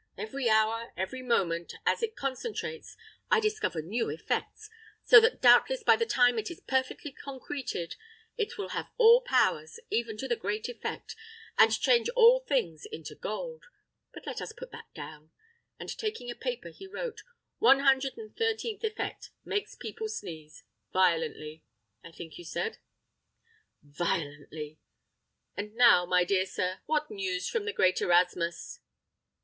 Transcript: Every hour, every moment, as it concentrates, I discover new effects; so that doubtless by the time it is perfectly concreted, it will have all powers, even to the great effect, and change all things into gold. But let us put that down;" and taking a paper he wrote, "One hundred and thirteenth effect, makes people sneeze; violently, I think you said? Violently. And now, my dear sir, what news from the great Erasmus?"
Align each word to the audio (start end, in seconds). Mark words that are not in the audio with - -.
Every 0.17 0.49
hour, 0.49 0.93
every 0.97 1.21
moment, 1.21 1.75
as 1.85 2.01
it 2.01 2.15
concentrates, 2.15 2.97
I 3.29 3.39
discover 3.39 3.83
new 3.83 4.09
effects; 4.09 4.67
so 5.03 5.19
that 5.19 5.43
doubtless 5.43 5.83
by 5.83 5.95
the 5.95 6.07
time 6.07 6.39
it 6.39 6.49
is 6.49 6.59
perfectly 6.59 7.11
concreted, 7.11 7.97
it 8.35 8.57
will 8.57 8.69
have 8.69 8.89
all 8.97 9.21
powers, 9.21 9.79
even 9.91 10.17
to 10.17 10.27
the 10.27 10.35
great 10.35 10.67
effect, 10.67 11.15
and 11.55 11.69
change 11.79 12.09
all 12.15 12.39
things 12.39 12.87
into 12.87 13.13
gold. 13.13 13.65
But 14.11 14.25
let 14.25 14.41
us 14.41 14.53
put 14.53 14.71
that 14.71 14.91
down;" 14.95 15.29
and 15.79 15.95
taking 15.95 16.31
a 16.31 16.35
paper 16.35 16.69
he 16.69 16.87
wrote, 16.87 17.21
"One 17.59 17.81
hundred 17.81 18.17
and 18.17 18.35
thirteenth 18.35 18.83
effect, 18.83 19.29
makes 19.45 19.75
people 19.75 20.09
sneeze; 20.09 20.63
violently, 20.91 21.63
I 22.03 22.11
think 22.11 22.39
you 22.39 22.43
said? 22.43 22.79
Violently. 23.83 24.79
And 25.55 25.75
now, 25.75 26.07
my 26.07 26.23
dear 26.23 26.47
sir, 26.47 26.79
what 26.87 27.11
news 27.11 27.47
from 27.47 27.65
the 27.65 27.71
great 27.73 28.01
Erasmus?" 28.01 28.79